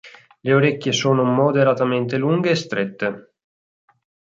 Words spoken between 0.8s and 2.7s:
sono moderatamente lunghe e